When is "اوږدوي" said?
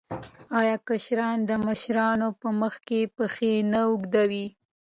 3.87-4.45